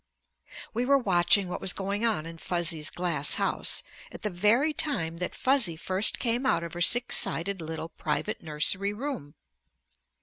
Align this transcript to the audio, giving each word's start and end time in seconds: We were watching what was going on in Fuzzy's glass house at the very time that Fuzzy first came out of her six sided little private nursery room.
We 0.73 0.83
were 0.83 0.97
watching 0.97 1.47
what 1.47 1.61
was 1.61 1.73
going 1.73 2.03
on 2.03 2.25
in 2.25 2.39
Fuzzy's 2.39 2.89
glass 2.89 3.35
house 3.35 3.83
at 4.11 4.23
the 4.23 4.31
very 4.31 4.73
time 4.73 5.17
that 5.17 5.35
Fuzzy 5.35 5.75
first 5.75 6.17
came 6.17 6.43
out 6.43 6.63
of 6.63 6.73
her 6.73 6.81
six 6.81 7.15
sided 7.17 7.61
little 7.61 7.89
private 7.89 8.41
nursery 8.41 8.93
room. 8.93 9.35